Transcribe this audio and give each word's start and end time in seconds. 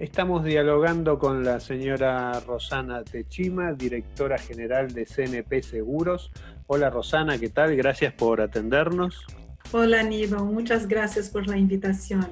Estamos 0.00 0.42
dialogando 0.44 1.18
con 1.18 1.44
la 1.44 1.60
señora 1.60 2.40
Rosana 2.40 3.04
Techima, 3.04 3.74
directora 3.74 4.38
general 4.38 4.94
de 4.94 5.04
CNP 5.04 5.62
Seguros. 5.62 6.32
Hola 6.68 6.88
Rosana, 6.88 7.36
¿qué 7.36 7.50
tal? 7.50 7.76
Gracias 7.76 8.14
por 8.14 8.40
atendernos. 8.40 9.26
Hola 9.72 10.00
Aníbal, 10.00 10.44
muchas 10.44 10.88
gracias 10.88 11.28
por 11.28 11.46
la 11.46 11.58
invitación. 11.58 12.26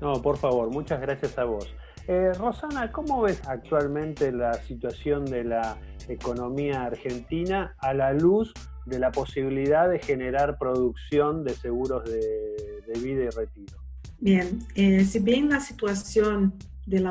No, 0.00 0.22
por 0.22 0.38
favor, 0.38 0.70
muchas 0.70 0.98
gracias 1.02 1.36
a 1.36 1.44
vos. 1.44 1.68
Eh, 2.08 2.32
Rosana, 2.38 2.90
¿cómo 2.90 3.20
ves 3.20 3.42
actualmente 3.46 4.32
la 4.32 4.54
situación 4.54 5.26
de 5.26 5.44
la 5.44 5.76
economía 6.08 6.84
argentina 6.84 7.74
a 7.80 7.92
la 7.92 8.14
luz 8.14 8.54
de 8.86 8.98
la 8.98 9.12
posibilidad 9.12 9.90
de 9.90 9.98
generar 9.98 10.56
producción 10.56 11.44
de 11.44 11.52
seguros 11.52 12.02
de, 12.04 12.98
vida 12.98 13.24
y 13.24 13.28
retiro? 13.28 13.76
Bien, 14.20 14.60
eh, 14.74 15.04
si 15.04 15.18
bien 15.18 15.50
la 15.50 15.60
situación 15.60 16.54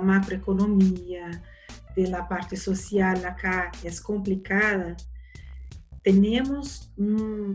macroeconomía, 0.01 1.41
de 1.95 2.07
la 2.07 2.27
parte 2.27 2.55
social 2.55 3.25
acá 3.25 3.71
es 3.83 3.99
complicada, 3.99 4.95
tenemos 6.01 6.91
un, 6.97 7.53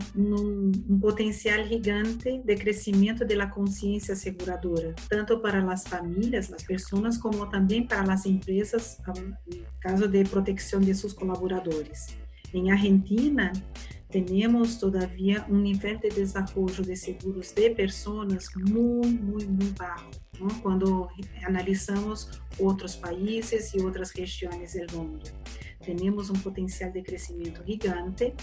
potencial 1.01 1.67
gigante 1.67 2.41
de 2.43 2.57
crecimiento 2.57 3.25
de 3.25 3.35
la 3.35 3.49
conciencia 3.49 4.13
aseguradora, 4.13 4.93
tanto 5.09 5.41
para 5.41 5.61
las 5.61 5.87
familias, 5.87 6.49
las 6.49 6.63
personas, 6.63 7.17
como 7.17 7.49
también 7.49 7.87
para 7.87 8.05
las 8.05 8.25
empresas, 8.25 8.99
en 9.15 9.35
caso 9.79 10.07
de 10.07 10.23
protección 10.25 10.85
de 10.85 10.93
sus 10.95 11.13
colaboradores. 11.13 12.15
En 12.53 12.71
Argentina, 12.71 13.51
tenemos 14.15 14.79
todavía 14.79 15.45
un 15.49 15.63
nivel 15.63 15.99
de 15.99 16.07
desarrollo 16.07 16.85
de 16.85 16.95
seguros 16.95 17.53
de 17.53 17.71
personas 17.71 18.49
muy, 18.55 19.09
muy, 19.09 19.45
muy 19.45 19.73
bajo 19.77 20.09
¿no? 20.39 20.47
cuando 20.63 21.09
analizamos 21.45 22.29
otros 22.57 22.95
países 22.95 23.75
y 23.75 23.81
otras 23.81 24.13
regiones 24.13 24.71
del 24.71 24.87
mundo. 24.95 25.25
Tenemos 25.85 26.29
un 26.29 26.39
potencial 26.39 26.93
de 26.93 27.03
crecimiento 27.03 27.61
gigante 27.65 28.33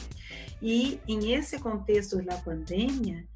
y 0.60 1.00
en 1.06 1.22
ese 1.22 1.58
contexto 1.58 2.18
de 2.18 2.24
la 2.24 2.44
pandemia, 2.44 3.26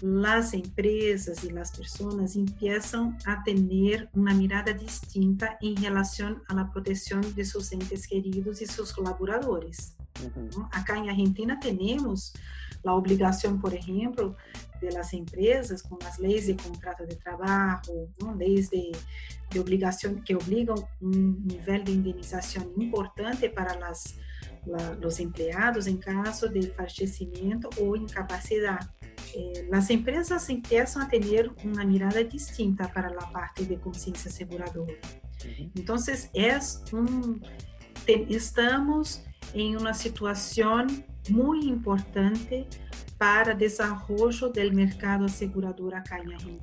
las 0.00 0.54
empresas 0.54 1.44
y 1.44 1.50
las 1.50 1.70
personas 1.70 2.34
empiezan 2.34 3.16
a 3.26 3.44
tener 3.44 4.10
una 4.12 4.34
mirada 4.34 4.72
distinta 4.72 5.56
relación 5.62 6.42
a 6.48 6.54
la 6.54 6.68
protección 6.72 7.22
de 7.36 7.44
sus 7.44 7.70
entes 7.70 8.08
queridos 8.08 8.60
y 8.60 8.66
sus 8.66 8.92
colaboradores. 8.92 9.96
Uhum. 10.20 10.66
Acá 10.72 10.96
em 10.96 11.10
Argentina 11.10 11.58
temos 11.58 12.32
a 12.84 12.94
obrigação, 12.94 13.58
por 13.58 13.72
exemplo, 13.72 14.36
das 14.80 15.12
empresas 15.12 15.82
com 15.82 15.98
as 16.04 16.18
leis 16.18 16.46
de 16.46 16.54
contrato 16.54 17.06
de 17.06 17.16
trabalho, 17.16 18.08
¿no? 18.20 18.34
leis 18.34 18.68
de, 18.68 18.92
de 19.50 19.58
obrigação 19.58 20.14
que 20.16 20.34
obrigam 20.34 20.76
um 21.00 21.10
nível 21.10 21.82
de 21.82 21.92
indenização 21.92 22.72
importante 22.76 23.48
para 23.48 23.74
la, 23.74 23.92
os 25.04 25.20
empregados 25.20 25.86
em 25.86 25.96
caso 25.96 26.48
de 26.48 26.70
falecimento 26.72 27.68
ou 27.78 27.96
incapacidade. 27.96 28.88
Eh, 29.34 29.68
as 29.72 29.90
empresas 29.90 30.46
começam 30.46 31.02
a 31.02 31.06
ter 31.06 31.52
uma 31.64 31.84
mirada 31.84 32.22
distinta 32.24 32.88
para 32.88 33.08
a 33.08 33.26
parte 33.28 33.64
de 33.64 33.76
consciência 33.76 34.28
aseguradora. 34.28 34.98
Então, 35.74 35.96
estamos 38.28 39.22
em 39.54 39.76
uma 39.76 39.94
situação 39.94 40.86
muito 41.28 41.66
importante 41.66 42.66
para 43.18 43.54
o 43.54 43.56
desenvolvimento 43.56 44.52
do 44.52 44.74
mercado 44.74 45.24
asegurador 45.24 45.94
acá 45.94 46.18
em 46.18 46.34
Argentina. 46.34 46.60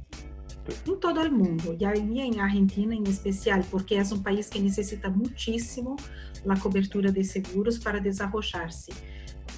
Em 0.87 0.95
todo 0.95 1.19
o 1.19 1.31
mundo, 1.31 1.75
e 1.77 1.85
em 2.21 2.39
Argentina 2.39 2.95
em 2.95 3.03
especial, 3.03 3.59
porque 3.69 3.95
é 3.95 4.01
um 4.01 4.21
país 4.21 4.47
que 4.47 4.59
necessita 4.59 5.09
muitíssimo 5.09 5.97
a 6.47 6.57
cobertura 6.57 7.11
de 7.11 7.23
seguros 7.23 7.77
para 7.77 7.99
desenvolver-se. 7.99 8.91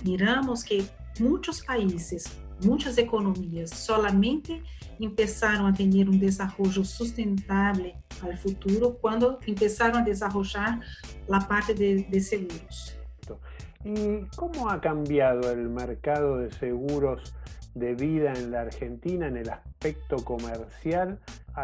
Miramos 0.03 0.63
que 0.63 0.87
muitos 1.19 1.61
países, 1.61 2.25
muitas 2.63 2.97
economias, 2.97 3.69
solamente 3.69 4.63
começaram 4.97 5.67
a 5.67 5.71
ter 5.71 6.09
um 6.09 6.17
desenvolvimento 6.17 6.85
sustentável 6.85 7.93
ao 8.21 8.35
futuro 8.37 8.97
quando 8.99 9.37
começaram 9.45 9.99
a 9.99 10.01
desenvolver 10.01 10.79
a 11.29 11.39
parte 11.41 11.73
de, 11.73 12.03
de 12.03 12.19
seguros. 12.19 13.04
¿Y 13.85 14.25
cómo 14.35 14.71
ha 14.71 14.81
cambiado 14.81 15.51
el 15.51 15.69
mercado 15.69 16.39
de 16.39 16.51
seguros 16.51 17.35
de 17.75 17.93
vida 17.93 18.33
en 18.33 18.49
la 18.49 18.61
Argentina 18.61 19.27
en 19.27 19.37
el 19.37 19.47
aspecto 19.47 20.15
comercial 20.25 21.19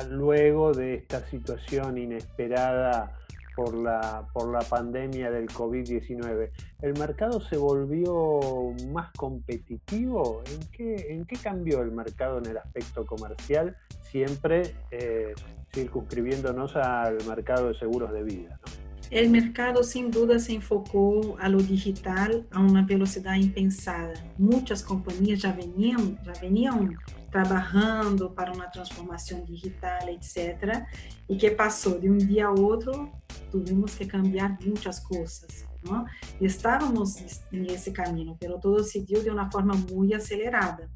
luego 0.08 0.72
de 0.72 0.94
esta 0.94 1.26
situación 1.28 1.98
inesperada 1.98 3.18
por 3.56 3.74
la, 3.74 4.28
por 4.34 4.52
la 4.52 4.60
pandemia 4.60 5.32
del 5.32 5.50
COVID-19? 5.50 6.52
¿El 6.84 6.94
mercado 7.00 7.42
se 7.42 7.58
volvió 7.58 8.72
más 8.92 9.12
competitivo? 9.14 10.44
¿En 10.46 10.60
qué, 10.70 11.08
¿En 11.10 11.26
qué 11.26 11.38
cambió 11.38 11.82
el 11.82 11.92
mercado 11.92 12.38
en 12.38 12.46
el 12.46 12.58
aspecto 12.60 13.04
comercial? 13.04 13.76
Siempre 14.00 14.76
eh, 14.92 15.34
circunscribiéndonos 15.74 16.76
al 16.76 17.18
mercado 17.28 17.70
de 17.70 17.80
seguros 17.80 18.14
de 18.14 18.22
vida. 18.22 18.60
O 19.12 19.30
mercado, 19.30 19.84
sem 19.84 20.10
dúvida, 20.10 20.40
se 20.40 20.54
enfocou 20.54 21.36
a 21.38 21.50
lo 21.50 21.62
digital 21.62 22.46
a 22.50 22.62
uma 22.62 22.82
velocidade 22.82 23.44
impensada. 23.44 24.14
Muitas 24.40 24.82
companhias 24.82 25.42
já 25.42 25.52
veniam, 25.52 26.18
já 26.24 26.32
veniam 26.32 26.88
trabalhando 27.30 28.30
para 28.30 28.54
uma 28.54 28.68
transformação 28.68 29.44
digital, 29.44 30.08
etc. 30.08 30.86
E 31.28 31.36
que 31.36 31.52
passou 31.52 32.00
de 32.00 32.10
um 32.10 32.18
dia 32.18 32.48
a 32.48 32.52
outro, 32.52 33.12
tivemos 33.52 33.96
que 33.96 34.06
cambiar 34.06 34.58
muitas 34.64 35.02
coisas. 35.02 35.66
Não? 35.84 36.06
Estávamos 36.40 37.22
nesse 37.52 37.92
caminho, 37.92 38.38
mas 38.42 38.62
todo 38.62 38.82
se 38.82 39.02
deu 39.02 39.22
de 39.22 39.30
uma 39.30 39.52
forma 39.52 39.74
muito 39.74 40.16
acelerada. 40.16 40.90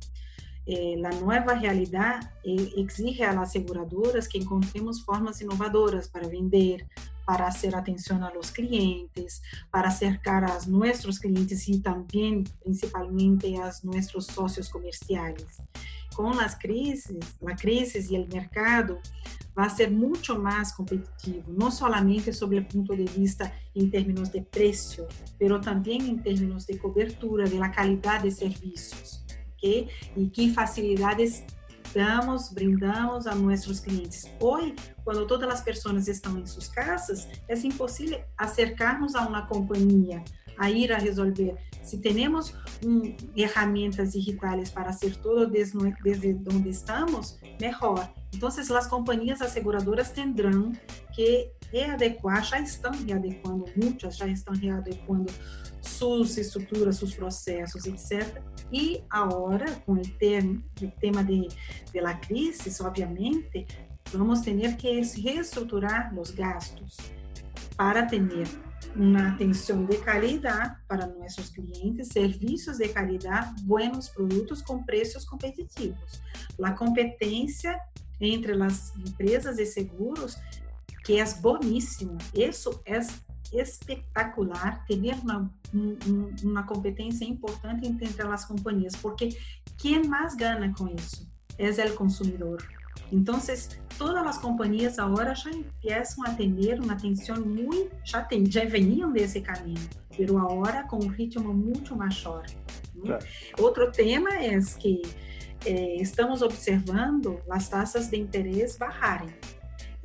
Eh, 0.67 0.95
a 1.05 1.15
nova 1.15 1.53
realidade 1.53 2.27
exige 2.43 3.23
às 3.23 3.51
seguradoras 3.51 4.25
que 4.25 4.37
encontremos 4.37 5.01
formas 5.01 5.41
inovadoras 5.41 6.07
para 6.07 6.27
vender, 6.27 6.87
para 7.25 7.47
hacer 7.47 7.75
atención 7.75 8.23
a 8.23 8.31
los 8.31 8.51
clientes, 8.51 9.41
para 9.71 9.89
acercar 9.89 10.43
a 10.45 10.59
nuestros 10.67 11.19
clientes 11.19 11.67
y 11.67 11.79
también 11.79 12.43
principalmente 12.63 13.55
a 13.57 13.71
nuestros 13.83 14.27
socios 14.27 14.69
comerciales. 14.69 15.61
Con 16.15 16.37
las 16.37 16.57
crisis, 16.57 17.17
la 17.41 17.55
crisis 17.55 18.09
y 18.09 18.15
el 18.15 18.27
mercado 18.29 18.99
va 19.57 19.65
a 19.65 19.69
ser 19.69 19.91
mucho 19.91 20.37
más 20.37 20.73
competitivo, 20.73 21.43
no 21.47 21.71
solamente 21.71 22.33
sobre 22.33 22.59
el 22.59 22.67
punto 22.67 22.93
de 22.93 23.05
vista 23.05 23.53
en 23.73 23.89
términos 23.89 24.31
de 24.31 24.41
precio, 24.41 25.07
pero 25.39 25.59
también 25.61 26.05
en 26.05 26.21
términos 26.21 26.67
de 26.67 26.77
cobertura, 26.77 27.49
de 27.49 27.57
la 27.57 27.71
calidad 27.71 28.21
de 28.21 28.31
servicios, 28.31 29.25
¿okay? 29.53 29.87
y 30.15 30.29
qué 30.29 30.53
facilidades 30.53 31.43
damos, 31.95 32.49
brindamos 32.49 33.25
a 33.25 33.33
nossos 33.33 33.79
clientes. 33.79 34.29
Hoje, 34.39 34.75
quando 35.03 35.25
todas 35.25 35.49
as 35.49 35.61
pessoas 35.61 36.07
estão 36.09 36.37
em 36.37 36.45
suas 36.45 36.67
casas, 36.67 37.27
é 37.47 37.53
impossível 37.55 38.21
acercarmos 38.37 39.15
a 39.15 39.25
uma 39.25 39.47
companhia 39.47 40.21
a 40.57 40.69
ir 40.69 40.91
a 40.91 40.97
resolver. 40.97 41.55
Se 41.83 41.99
temos 41.99 42.53
um, 42.83 43.15
ferramentas 43.33 44.13
digitais 44.13 44.69
para 44.69 44.89
hacer 44.89 45.15
todo 45.17 45.47
desde, 45.47 45.77
desde 46.01 46.37
onde 46.49 46.69
estamos, 46.69 47.37
melhor. 47.59 48.09
Então, 48.33 48.49
as 48.49 48.87
companhias 48.87 49.41
asseguradoras 49.41 50.09
terão 50.11 50.71
que 51.13 51.51
readequar, 51.71 52.43
já 52.43 52.59
estão 52.59 52.91
readequando, 52.91 53.65
muitas 53.75 54.17
já 54.17 54.27
estão 54.27 54.53
readequando 54.53 55.31
suas 55.95 56.37
estruturas, 56.37 56.97
seus 56.97 57.13
processos, 57.13 57.85
etc. 57.85 58.41
E 58.71 59.03
agora, 59.09 59.71
com 59.85 59.93
o 59.93 60.01
tema, 60.01 61.23
de, 61.23 61.47
de 61.91 62.01
la 62.01 62.15
crise, 62.15 62.71
obviamente, 62.81 63.65
vamos 64.11 64.41
ter 64.41 64.75
que 64.77 65.01
reestruturar 65.21 66.17
os 66.17 66.31
gastos 66.31 66.97
para 67.75 68.05
ter 68.05 68.47
uma 68.95 69.29
atenção 69.29 69.85
de 69.85 69.97
qualidade 69.97 70.77
para 70.87 71.07
nossos 71.07 71.49
clientes, 71.49 72.09
serviços 72.09 72.77
de 72.77 72.87
qualidade, 72.89 73.61
buenos 73.63 74.07
produtos 74.07 74.61
com 74.61 74.83
preços 74.83 75.25
competitivos. 75.25 76.21
A 76.63 76.71
competência 76.71 77.77
entre 78.21 78.53
as 78.63 78.95
empresas 78.95 79.57
de 79.57 79.65
seguros 79.65 80.37
que 81.03 81.19
é 81.19 81.25
boníssimo. 81.35 82.17
Isso 82.33 82.81
é 82.85 82.99
espetacular 83.59 84.85
ter 84.85 85.15
uma, 85.21 85.51
uma 86.43 86.63
competência 86.63 87.25
importante 87.25 87.87
entre 87.87 88.07
as 88.23 88.45
companhias, 88.45 88.95
porque 88.95 89.37
quem 89.77 90.07
mais 90.07 90.35
ganha 90.35 90.73
com 90.73 90.87
isso 90.87 91.27
é 91.57 91.85
o 91.85 91.95
consumidor. 91.95 92.65
Então, 93.11 93.39
todas 93.97 94.25
as 94.25 94.37
companhias 94.37 94.97
agora 94.99 95.35
já 95.35 95.51
começam 95.81 96.25
a 96.25 96.29
ter 96.31 96.79
uma 96.79 96.93
atenção 96.93 97.37
muito, 97.37 97.91
já, 98.03 98.21
tem, 98.21 98.45
já 98.49 98.65
veniam 98.65 99.11
desse 99.11 99.41
caminho, 99.41 99.89
mas 100.17 100.29
agora 100.29 100.83
com 100.83 100.97
um 100.97 101.07
ritmo 101.07 101.53
muito 101.53 101.95
maior. 101.95 102.45
Né? 102.95 103.19
É. 103.19 103.61
Outro 103.61 103.91
tema 103.91 104.29
é 104.33 104.59
que 104.79 105.01
eh, 105.65 105.95
estamos 106.01 106.41
observando 106.41 107.39
as 107.49 107.69
taxas 107.69 108.07
de 108.07 108.17
interesse 108.17 108.77
baixarem. 108.77 109.29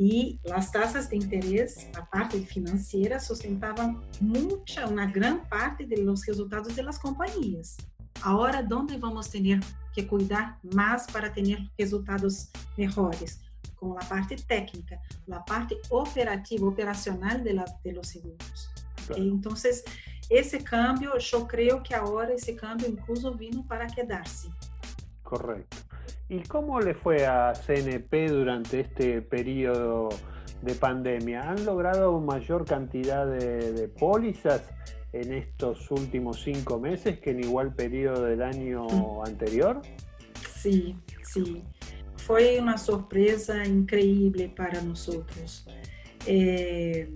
Y 0.02 0.40
las 0.44 0.72
tasas 0.72 1.10
de 1.10 1.16
interés, 1.16 1.86
la 1.92 2.08
parte 2.08 2.40
financiera, 2.40 3.20
sustentaban 3.20 4.00
mucha, 4.18 4.86
una 4.86 5.04
gran 5.04 5.46
parte 5.46 5.84
de 5.84 5.98
los 5.98 6.24
resultados 6.24 6.74
de 6.74 6.82
las 6.82 6.98
compañías. 6.98 7.76
Ahora, 8.22 8.62
¿dónde 8.62 8.96
vamos 8.96 9.28
a 9.28 9.32
tener 9.32 9.60
que 9.94 10.06
cuidar 10.06 10.56
más 10.62 11.06
para 11.12 11.30
tener 11.30 11.58
resultados 11.76 12.48
mejores? 12.78 13.42
Con 13.74 13.94
la 13.94 14.08
parte 14.08 14.36
técnica, 14.36 14.98
la 15.26 15.44
parte 15.44 15.76
operativa, 15.90 16.66
operacional 16.66 17.44
de, 17.44 17.52
las, 17.52 17.82
de 17.82 17.92
los 17.92 18.08
seguros. 18.08 18.70
Claro. 19.06 19.22
Entonces, 19.22 19.84
ese 20.30 20.64
cambio, 20.64 21.18
yo 21.18 21.46
creo 21.46 21.82
que 21.82 21.94
ahora 21.94 22.32
ese 22.32 22.56
cambio 22.56 22.88
incluso 22.88 23.34
vino 23.34 23.66
para 23.66 23.86
quedarse. 23.86 24.48
Correcto. 25.22 25.76
¿Y 26.28 26.40
cómo 26.40 26.80
le 26.80 26.94
fue 26.94 27.26
a 27.26 27.52
CNP 27.54 28.28
durante 28.28 28.80
este 28.80 29.22
periodo 29.22 30.10
de 30.62 30.74
pandemia? 30.74 31.50
¿Han 31.50 31.64
logrado 31.64 32.20
mayor 32.20 32.64
cantidad 32.64 33.26
de, 33.26 33.88
pólizas 33.98 34.62
en 35.12 35.32
estos 35.32 35.90
últimos 35.90 36.42
cinco 36.42 36.78
meses 36.78 37.18
que 37.18 37.30
en 37.30 37.40
igual 37.40 37.74
periodo 37.74 38.24
del 38.24 38.42
año 38.42 39.24
anterior? 39.24 39.82
Sí, 40.56 40.96
sí. 41.22 41.64
Fue 42.16 42.60
una 42.60 42.78
sorpresa 42.78 43.66
increíble 43.66 44.52
para 44.54 44.82
nosotros. 44.82 45.66
Eh, 46.26 47.10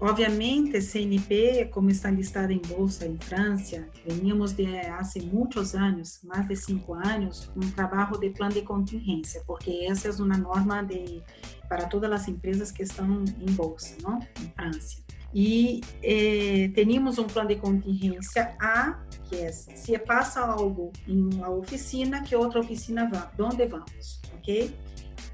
Obviamente, 0.00 0.80
CNP, 0.82 1.70
como 1.72 1.88
está 1.88 2.10
listada 2.10 2.52
em 2.52 2.60
bolsa 2.60 3.06
em 3.06 3.16
França, 3.16 3.88
veníamos 4.06 4.52
de 4.52 4.66
há 4.66 5.00
muitos 5.32 5.74
anos, 5.74 6.20
mais 6.22 6.46
de 6.48 6.56
cinco 6.56 6.94
anos, 6.94 7.50
um 7.56 7.70
trabalho 7.70 8.18
de 8.18 8.30
plano 8.30 8.52
de 8.52 8.62
contingência, 8.62 9.42
porque 9.46 9.86
essa 9.88 10.08
é 10.08 10.10
uma 10.12 10.36
norma 10.36 10.82
de, 10.82 11.22
para 11.68 11.86
todas 11.86 12.10
as 12.10 12.28
empresas 12.28 12.70
que 12.70 12.82
estão 12.82 13.24
em 13.40 13.52
bolsa, 13.52 13.96
não? 14.02 14.18
em 14.18 14.52
França. 14.54 15.03
E 15.34 15.80
eh, 16.02 16.70
tínhamos 16.74 17.18
um 17.18 17.24
plano 17.24 17.48
de 17.48 17.56
contingência 17.56 18.56
A, 18.60 19.00
que 19.28 19.36
é 19.36 19.50
se 19.50 19.98
passa 19.98 20.40
algo 20.40 20.92
em 21.08 21.18
uma 21.34 21.50
oficina, 21.50 22.22
que 22.22 22.36
outra 22.36 22.60
oficina 22.60 23.10
vá, 23.10 23.32
onde 23.38 23.66
vamos, 23.66 24.20
ok? 24.36 24.72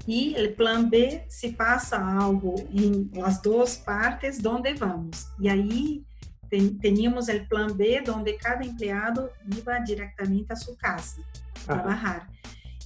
y 0.05 0.33
el 0.35 0.53
plan 0.53 0.89
B 0.89 1.25
si 1.27 1.49
pasa 1.49 2.17
algo 2.17 2.55
en 2.73 3.11
las 3.13 3.41
dos 3.41 3.77
partes, 3.77 4.41
¿dónde 4.41 4.73
vamos? 4.73 5.27
Y 5.39 5.49
ahí 5.49 6.05
ten, 6.49 6.79
teníamos 6.79 7.29
el 7.29 7.47
plan 7.47 7.77
B 7.77 8.01
donde 8.05 8.35
cada 8.37 8.63
empleado 8.63 9.31
iba 9.55 9.79
directamente 9.79 10.53
a 10.53 10.55
su 10.55 10.75
casa 10.77 11.21
a 11.67 11.73
trabajar. 11.73 12.27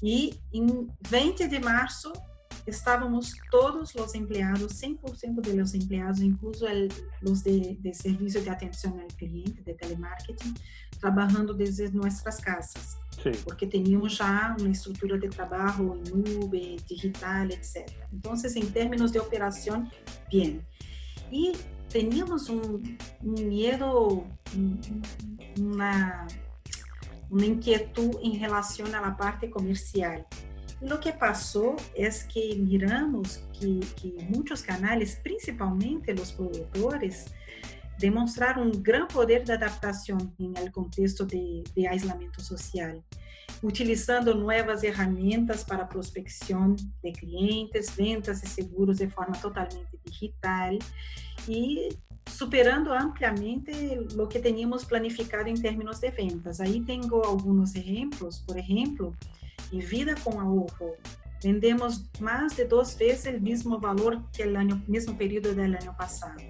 Y 0.02 0.38
en 0.52 0.92
20 1.10 1.48
de 1.48 1.60
marzo 1.60 2.14
estávamos 2.68 3.34
todos 3.52 3.94
os 3.96 4.16
empregados, 4.16 4.74
100% 4.74 5.42
de 5.42 5.54
los 5.54 5.74
empleados, 5.74 6.20
incluso 6.22 6.68
el, 6.68 6.90
los 7.22 7.44
de, 7.44 7.76
de, 7.76 7.94
serviço 7.94 8.42
de 8.42 8.50
atenção 8.50 9.00
ao 9.00 9.08
cliente, 9.08 9.62
de 9.62 9.74
telemarketing, 9.74 10.54
trabalhando 11.00 11.54
desde 11.54 11.90
nossas 11.92 12.38
casas, 12.40 12.98
Sim. 13.22 13.32
porque 13.44 13.68
tínhamos 13.68 14.16
já 14.16 14.56
uma 14.60 14.70
estrutura 14.70 15.18
de 15.18 15.30
trabalho 15.30 16.02
em 16.08 16.34
nube, 16.34 16.78
digital, 16.88 17.46
etc. 17.46 17.88
Então, 18.12 18.34
em 18.34 18.66
termos 18.72 19.12
de 19.12 19.20
operação, 19.20 19.88
bem. 20.32 20.66
E 21.32 21.54
tínhamos 21.90 22.50
um, 22.50 22.82
um 23.24 23.48
medo, 23.48 24.26
uma, 25.60 26.28
uma 27.30 27.46
inquietude 27.46 28.18
em 28.24 28.38
relação 28.38 28.86
à 28.94 29.12
parte 29.12 29.48
comercial 29.48 30.26
Lo 30.82 31.00
que 31.00 31.12
passou 31.12 31.78
é 31.96 32.10
que 32.10 32.56
miramos 32.56 33.38
que, 33.54 33.80
que 33.96 34.18
muitos 34.30 34.62
canais, 34.62 35.16
principalmente 35.16 36.12
os 36.12 36.32
produtores, 36.32 37.26
demonstraram 37.98 38.64
um 38.64 38.72
grande 38.72 39.14
poder 39.14 39.44
de 39.44 39.52
adaptação 39.52 40.18
em 40.38 40.54
el 40.58 40.72
contexto 40.72 41.26
de, 41.26 41.64
de 41.76 41.88
aislamiento 41.88 42.42
social, 42.42 43.02
utilizando 43.64 44.36
novas 44.36 44.82
ferramentas 44.82 45.64
para 45.64 45.86
prospecção 45.86 46.76
de 46.76 47.12
clientes, 47.14 47.90
ventas 47.92 48.44
e 48.44 48.48
seguros 48.48 48.98
de 48.98 49.10
forma 49.10 49.36
totalmente 49.38 49.98
digital 50.06 50.78
e 51.48 51.90
superando 52.28 52.92
ampliamente 52.92 53.72
o 54.20 54.28
que 54.28 54.40
teníamos 54.40 54.84
planificado 54.84 55.48
em 55.48 55.56
termos 55.56 56.00
de 56.00 56.12
ventas. 56.12 56.60
Aí 56.60 56.82
tenho 56.82 57.16
alguns 57.24 57.76
exemplos, 57.76 58.40
por 58.40 58.58
exemplo, 58.58 59.16
em 59.72 59.80
vida 59.80 60.16
com 60.24 60.40
ahorro, 60.40 60.96
vendemos 61.42 62.04
mais 62.20 62.54
de 62.54 62.66
duas 62.66 62.94
vezes 62.96 63.26
o 63.26 63.42
mesmo 63.42 63.80
valor 63.80 64.22
que 64.32 64.44
o 64.44 64.92
mesmo 64.92 65.16
período 65.16 65.54
do 65.54 65.62
ano 65.62 65.94
passado. 65.96 66.44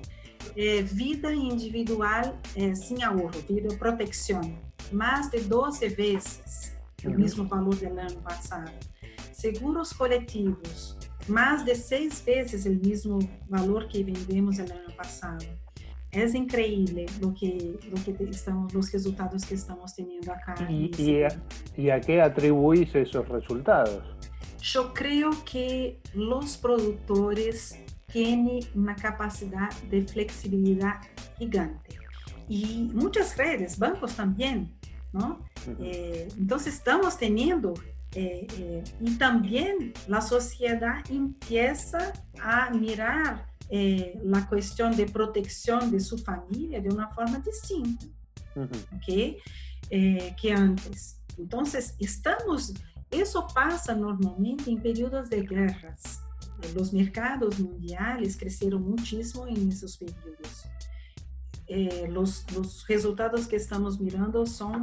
Eh, 0.55 0.81
vida 0.83 1.33
individual 1.33 2.39
eh, 2.55 2.73
sem 2.75 3.03
ahorro, 3.03 3.41
vida 3.49 3.75
proteção, 3.75 4.57
mais 4.91 5.29
de 5.29 5.39
12 5.41 5.87
vezes 5.89 6.75
o 7.03 7.09
mesmo 7.09 7.45
valor 7.45 7.75
do 7.75 7.85
ano 7.85 8.21
passado. 8.21 8.71
Seguros 9.33 9.91
coletivos, 9.91 10.97
mais 11.27 11.63
de 11.65 11.75
seis 11.75 12.21
vezes 12.21 12.65
o 12.65 12.69
mesmo 12.69 13.19
valor 13.49 13.87
que 13.87 14.03
vendemos 14.03 14.57
no 14.57 14.73
ano 14.73 14.93
passado 14.95 15.45
é 16.15 16.37
increíble 16.37 17.05
lo 17.21 17.33
que, 17.33 17.77
lo 17.91 18.03
que 18.03 18.23
estamos, 18.29 18.73
los 18.73 18.91
resultados 18.91 19.45
que 19.45 19.55
estamos 19.55 19.93
teniendo 19.93 20.31
acá. 20.31 20.55
¿Y, 20.69 20.91
y, 20.97 21.23
a, 21.23 21.27
¿Y, 21.75 21.89
a, 21.89 21.99
qué 21.99 22.21
atribuís 22.21 22.93
esos 22.95 23.27
resultados? 23.27 24.03
Yo 24.61 24.93
creo 24.93 25.31
que 25.43 25.99
los 26.13 26.57
productores 26.57 27.79
tienen 28.07 28.59
una 28.73 28.95
capacidad 28.95 29.69
de 29.91 30.01
flexibilidad 30.03 31.01
gigante. 31.37 31.99
Y 32.47 32.89
muchas 32.93 33.35
redes, 33.37 33.77
bancos 33.77 34.15
también, 34.15 34.73
¿no? 35.11 35.39
Uh 35.67 35.71
-huh. 35.71 35.77
eh, 35.79 36.27
entonces 36.37 36.75
estamos 36.75 37.17
teniendo 37.17 37.73
eh, 38.13 38.47
eh, 38.57 38.83
y 39.01 39.17
también 39.17 39.93
la 40.07 40.21
sociedad 40.21 41.03
empieza 41.09 42.13
a 42.41 42.69
mirar 42.69 43.45
eh, 43.69 44.19
la 44.23 44.47
cuestión 44.47 44.95
de 44.95 45.05
protección 45.05 45.91
de 45.91 45.99
su 45.99 46.17
familia 46.17 46.81
de 46.81 46.89
una 46.89 47.09
forma 47.09 47.39
distinta 47.39 48.05
uh 48.55 48.61
-huh. 48.61 48.97
¿okay? 48.97 49.37
eh, 49.89 50.35
que 50.39 50.51
antes. 50.51 51.19
Entonces, 51.37 51.95
estamos, 51.99 52.73
eso 53.11 53.47
pasa 53.53 53.93
normalmente 53.93 54.69
en 54.69 54.81
periodos 54.81 55.29
de 55.29 55.41
guerras. 55.41 56.21
Los 56.73 56.93
mercados 56.93 57.59
mundiales 57.59 58.37
crecieron 58.37 58.83
muchísimo 58.83 59.45
en 59.47 59.69
esos 59.69 59.97
periodos. 59.97 60.65
Eh, 61.67 62.07
los, 62.11 62.45
resultados 62.87 63.47
que 63.47 63.55
estamos 63.55 63.99
mirando 63.99 64.45
son 64.45 64.81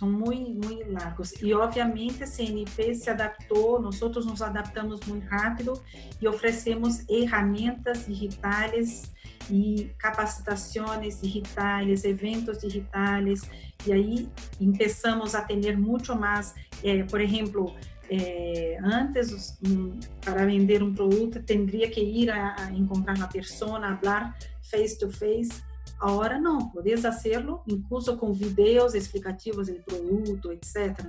muy, 0.00 0.54
muy 0.54 0.84
largos. 0.88 1.42
Y 1.42 1.52
obviamente 1.52 2.24
CNP 2.24 2.94
se 2.94 3.10
adaptó, 3.10 3.80
nosotros 3.80 4.24
nos 4.24 4.40
adaptamos 4.40 5.06
muy 5.08 5.20
rápido 5.20 5.82
y 6.20 6.26
ofrecemos 6.26 7.00
herramientas 7.08 8.06
digitales 8.06 9.10
y 9.50 9.86
capacitaciones 9.96 11.20
digitales, 11.20 12.04
eventos 12.04 12.60
digitales, 12.60 13.42
y 13.86 13.92
ahí 13.92 14.28
empezamos 14.60 15.34
a 15.34 15.46
tener 15.46 15.78
mucho 15.78 16.14
más, 16.14 16.54
eh, 16.82 17.04
por 17.04 17.20
ejemplo, 17.20 17.74
eh, 18.10 18.76
antes, 18.82 19.58
um, 19.62 19.98
para 20.24 20.44
vender 20.46 20.82
um 20.82 20.94
produto, 20.94 21.42
teria 21.44 21.90
que 21.90 22.00
ir 22.00 22.30
a, 22.30 22.54
a 22.56 22.70
encontrar 22.70 23.20
a 23.20 23.28
pessoa, 23.28 23.98
falar 24.00 24.34
face 24.62 24.96
to 24.98 25.10
face. 25.10 25.67
Agora 26.00 26.38
não, 26.38 26.68
podes 26.70 27.02
fazê-lo 27.02 27.62
incluso 27.66 28.16
com 28.16 28.32
vídeos 28.32 28.94
explicativos 28.94 29.68
do 29.68 29.74
produto, 29.82 30.52
etc. 30.52 31.06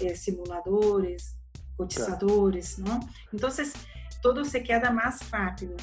Eh, 0.00 0.14
simuladores, 0.14 1.36
cotizadores, 1.76 2.76
claro. 2.76 3.00
não? 3.00 3.08
Então, 3.32 3.50
tudo 4.22 4.44
se 4.44 4.60
queda 4.60 4.90
mais 4.90 5.20
rápido. 5.22 5.76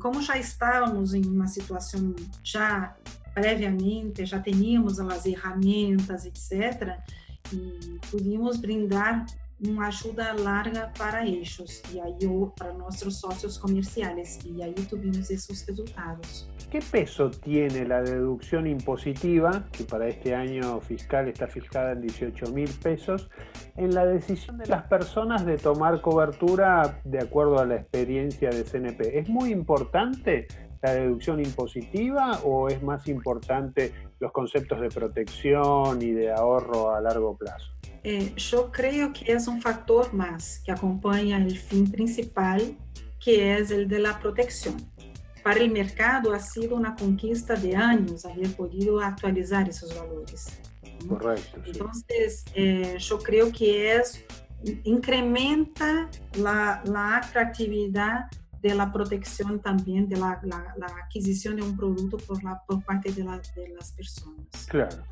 Como 0.00 0.22
já 0.22 0.38
estávamos 0.38 1.14
em 1.14 1.24
uma 1.26 1.48
situação 1.48 2.14
já 2.42 2.96
previamente, 3.34 4.24
já 4.24 4.40
tínhamos 4.40 5.00
as 5.00 5.24
ferramentas, 5.24 6.24
etc., 6.24 6.96
e 7.52 7.98
podíamos 8.10 8.56
brindar 8.56 9.26
uma 9.60 9.88
ajuda 9.88 10.32
larga 10.32 10.92
para 10.98 11.26
eixos 11.26 11.82
e 11.92 12.00
aí 12.00 12.14
para 12.56 12.72
nossos 12.72 13.20
sócios 13.20 13.56
comerciais 13.56 14.38
e 14.44 14.62
aí 14.62 14.74
tivemos 14.74 15.30
esses 15.30 15.66
resultados. 15.66 16.48
¿Qué 16.70 16.80
peso 16.80 17.30
tiene 17.30 17.86
la 17.86 18.02
deducción 18.02 18.66
impositiva, 18.66 19.64
que 19.70 19.84
para 19.84 20.08
este 20.08 20.34
año 20.34 20.80
fiscal 20.80 21.28
está 21.28 21.46
fijada 21.46 21.92
en 21.92 22.00
18 22.00 22.52
mil 22.52 22.68
pesos, 22.82 23.30
en 23.76 23.94
la 23.94 24.04
decisión 24.04 24.58
de 24.58 24.66
las 24.66 24.82
personas 24.88 25.46
de 25.46 25.56
tomar 25.56 26.00
cobertura 26.00 27.00
de 27.04 27.20
acuerdo 27.20 27.58
a 27.60 27.64
la 27.64 27.76
experiencia 27.76 28.50
de 28.50 28.64
CNP? 28.64 29.18
¿Es 29.18 29.28
muy 29.28 29.52
importante 29.52 30.48
la 30.82 30.94
deducción 30.94 31.38
impositiva 31.40 32.40
o 32.44 32.68
es 32.68 32.82
más 32.82 33.06
importante 33.08 33.92
los 34.18 34.32
conceptos 34.32 34.80
de 34.80 34.88
protección 34.88 36.02
y 36.02 36.10
de 36.10 36.32
ahorro 36.32 36.94
a 36.94 37.00
largo 37.00 37.36
plazo? 37.36 37.72
Eh, 38.04 38.34
yo 38.36 38.70
creo 38.70 39.12
que 39.12 39.32
es 39.32 39.48
un 39.48 39.62
factor 39.62 40.12
más 40.12 40.60
que 40.64 40.70
acompaña 40.70 41.38
el 41.38 41.58
fin 41.58 41.90
principal 41.90 42.76
que 43.18 43.56
es 43.56 43.70
el 43.70 43.88
de 43.88 43.98
la 43.98 44.18
protección. 44.20 44.76
Para 45.42 45.60
el 45.60 45.70
mercado 45.70 46.32
ha 46.34 46.38
sido 46.38 46.76
una 46.76 46.94
conquista 46.94 47.54
de 47.54 47.74
años 47.74 48.26
haber 48.26 48.54
podido 48.54 49.00
actualizar 49.00 49.68
esos 49.68 49.94
valores. 49.98 50.60
Correcto. 51.08 51.60
Sí. 51.64 51.70
Entonces, 51.72 52.44
eh, 52.54 52.96
yo 52.98 53.18
creo 53.18 53.50
que 53.50 53.96
es 53.96 54.24
incrementa 54.84 56.08
la, 56.38 56.82
la 56.84 57.18
atractividad 57.18 58.26
de 58.62 58.74
la 58.74 58.90
protección 58.90 59.60
también, 59.60 60.08
de 60.08 60.16
la, 60.16 60.40
la, 60.42 60.74
la 60.78 60.86
adquisición 61.04 61.56
de 61.56 61.62
un 61.62 61.76
producto 61.76 62.16
por, 62.16 62.42
la, 62.42 62.62
por 62.66 62.82
parte 62.82 63.12
de, 63.12 63.22
de 63.22 63.68
las 63.76 63.92
personas. 63.92 64.46
Claro. 64.68 65.04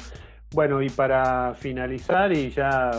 Bueno, 0.52 0.82
y 0.82 0.90
para 0.90 1.54
finalizar 1.54 2.30
y 2.32 2.50
ya 2.50 2.90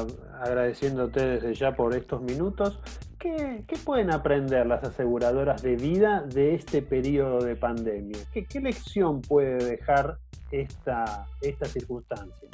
agradeciéndote 0.42 1.24
desde 1.24 1.54
ya 1.54 1.76
por 1.76 1.96
estos 1.96 2.22
minutos, 2.22 2.80
¿qué, 3.20 3.64
¿qué, 3.68 3.78
pueden 3.78 4.12
aprender 4.12 4.66
las 4.66 4.84
aseguradoras 4.84 5.62
de 5.62 5.76
vida 5.76 6.24
de 6.24 6.56
este 6.56 6.82
periodo 6.82 7.44
de 7.44 7.56
pandemia? 7.56 8.18
¿Qué, 8.32 8.46
qué 8.46 8.60
lección 8.60 9.22
puede 9.22 9.64
dejar 9.64 10.18
esta, 10.52 11.28
esta 11.42 11.66
circunstancia? 11.68 12.50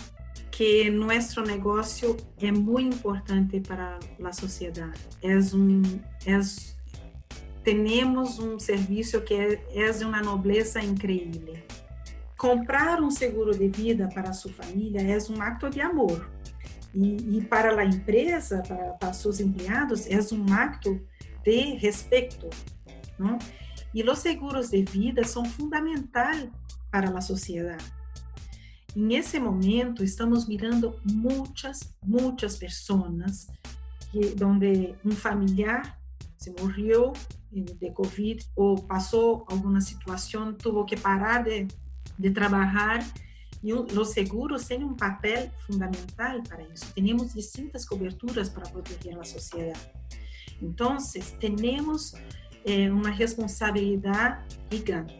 Que 0.51 0.89
nuestro 0.89 1.45
negocio 1.45 2.17
es 2.37 2.51
muy 2.51 2.83
importante 2.83 3.61
para 3.61 3.97
la 4.17 4.33
sociedad. 4.33 4.93
Es 5.21 5.53
un, 5.53 6.03
es, 6.25 6.77
tenemos 7.63 8.37
un 8.39 8.59
servicio 8.59 9.23
que 9.23 9.61
es 9.73 9.99
de 9.99 10.05
una 10.05 10.21
nobleza 10.21 10.83
increíble 10.83 11.63
comprar 12.39 13.01
um 13.01 13.11
seguro 13.11 13.51
de 13.51 13.67
vida 13.67 14.07
para 14.13 14.31
sua 14.31 14.53
família 14.53 15.01
é 15.01 15.17
um 15.29 15.41
acto 15.41 15.69
de 15.69 15.81
amor. 15.81 16.31
E, 16.95 17.37
e 17.37 17.41
para 17.41 17.79
a 17.79 17.85
empresa, 17.85 18.63
para, 18.65 18.93
para, 18.93 19.13
seus 19.13 19.41
empregados, 19.41 20.07
é 20.07 20.17
um 20.33 20.53
acto 20.53 20.99
de 21.43 21.75
respeito. 21.75 22.49
Não? 23.19 23.37
E 23.93 24.01
os 24.01 24.19
seguros 24.19 24.69
de 24.69 24.83
vida 24.83 25.25
são 25.25 25.43
fundamentais 25.43 26.49
para 26.89 27.09
a 27.15 27.21
sociedade. 27.21 27.83
Em 28.95 29.15
esse 29.15 29.37
momento, 29.37 30.01
estamos 30.01 30.47
mirando 30.47 30.95
muitas, 31.03 31.93
muitas 32.01 32.55
pessoas 32.55 33.47
que, 34.11 34.33
onde 34.41 34.95
um 35.03 35.11
familiar 35.11 35.99
se 36.37 36.51
morreu 36.57 37.11
de 37.51 37.91
Covid 37.91 38.45
ou 38.55 38.81
passou 38.81 39.45
alguma 39.49 39.81
situação, 39.81 40.53
teve 40.53 40.85
que 40.85 40.95
parar 40.95 41.43
de 41.43 41.67
de 42.19 42.29
trabalhar 42.31 42.99
e 43.63 43.73
os 43.73 44.09
seguros 44.09 44.65
têm 44.65 44.83
um 44.83 44.95
papel 44.95 45.49
fundamental 45.65 46.41
para 46.43 46.63
isso. 46.73 46.93
Temos 46.93 47.33
distintas 47.33 47.85
coberturas 47.85 48.49
para 48.49 48.69
proteger 48.69 49.17
a 49.17 49.23
sociedade. 49.23 49.79
Então, 50.61 50.97
temos 51.39 52.13
eh, 52.65 52.91
uma 52.91 53.09
responsabilidade 53.09 54.57
gigante. 54.71 55.19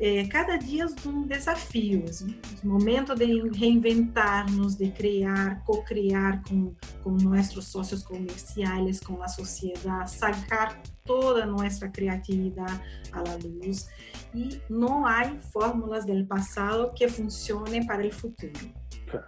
Eh, 0.00 0.26
cada 0.28 0.56
dia 0.56 0.84
é 0.84 1.08
um 1.08 1.26
desafio, 1.26 2.04
assim, 2.08 2.34
momento 2.64 3.14
de 3.14 3.50
reinventar-nos, 3.50 4.76
de 4.76 4.90
criar, 4.90 5.62
co-criar 5.64 6.42
com, 6.48 6.74
com 7.02 7.10
nossos 7.10 7.66
sócios 7.66 8.02
comerciais, 8.02 8.98
com 9.00 9.22
a 9.22 9.28
sociedade, 9.28 10.10
sacar 10.12 10.80
toda 11.04 11.44
nossa 11.44 11.88
criatividade 11.88 12.80
à 13.12 13.20
luz 13.44 13.88
e 14.34 14.60
não 14.68 15.06
há 15.06 15.24
fórmulas 15.52 16.04
do 16.06 16.24
passado 16.26 16.92
que 16.94 17.08
funcionem 17.08 17.86
para 17.86 18.06
o 18.06 18.12
futuro. 18.12 18.72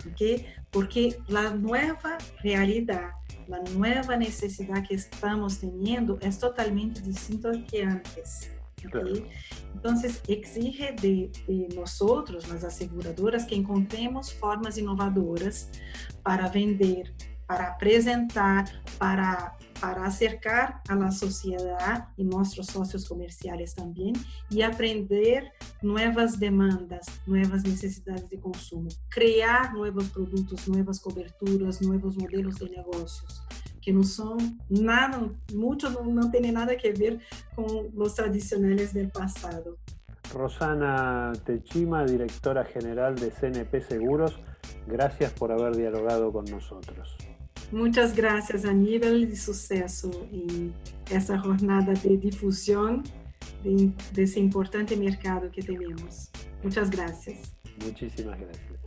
¿okay? 0.06 0.46
Porque 0.70 1.18
a 1.34 1.50
nova 1.50 2.18
realidade, 2.38 3.14
a 3.50 3.70
nova 3.70 4.16
necessidade 4.16 4.88
que 4.88 4.94
estamos 4.94 5.56
tendo 5.56 6.18
é 6.20 6.30
totalmente 6.30 7.02
distinta 7.02 7.50
do 7.50 7.62
que 7.62 7.82
antes. 7.82 8.50
¿okay? 8.84 9.26
Então, 9.74 9.94
exige 10.28 10.92
de, 10.92 11.28
de 11.48 11.68
nós, 11.74 11.98
nas 12.48 12.64
asseguradoras, 12.64 13.44
que 13.44 13.54
encontremos 13.54 14.30
formas 14.30 14.76
inovadoras 14.76 15.68
para 16.22 16.46
vender, 16.48 17.12
para 17.46 17.68
apresentar, 17.68 18.64
para 18.98 19.56
para 19.82 20.06
acercar 20.06 20.80
a 20.88 20.94
la 20.94 21.10
sociedade 21.10 22.06
e 22.16 22.22
nossos 22.22 22.68
sócios 22.68 23.08
comerciais 23.08 23.74
também 23.74 24.12
e 24.48 24.62
aprender 24.62 25.50
novas 25.82 26.36
demandas, 26.36 27.04
novas 27.26 27.64
necessidades 27.64 28.28
de 28.28 28.36
consumo, 28.36 28.86
criar 29.10 29.74
novos 29.74 30.06
produtos, 30.06 30.68
novas 30.68 31.00
coberturas, 31.00 31.80
novos 31.80 32.16
modelos 32.16 32.54
de 32.58 32.70
negócios 32.70 33.42
que 33.80 33.92
não 33.92 34.04
são 34.04 34.36
nada, 34.70 35.28
muitos 35.52 35.92
não, 35.92 36.04
não 36.04 36.30
têm 36.30 36.52
nada 36.52 36.72
a 36.72 36.92
ver 36.96 37.20
com 37.56 37.90
os 37.96 38.12
tradicionais 38.14 38.92
do 38.92 39.10
passado. 39.10 39.76
Rosana 40.32 41.32
Techima, 41.44 42.06
directora 42.06 42.64
general 42.72 43.14
de 43.14 43.32
CNP 43.32 43.80
Seguros, 43.80 44.38
gracias 44.86 45.32
por 45.32 45.50
haber 45.50 45.72
dialogado 45.76 46.32
con 46.32 46.44
nosotros. 46.44 47.31
Muitas 47.72 48.12
graças, 48.12 48.66
Aníbal, 48.66 49.16
e 49.16 49.34
sucesso 49.34 50.10
em 50.30 50.72
essa 51.10 51.38
jornada 51.38 51.94
de 51.94 52.16
difusão 52.18 53.02
de, 53.62 53.86
desse 54.12 54.38
importante 54.38 54.94
mercado 54.94 55.48
que 55.48 55.62
temos. 55.62 56.30
Muitas 56.62 56.90
graças. 56.90 57.54
Muitíssimas 57.82 58.38
graças. 58.38 58.81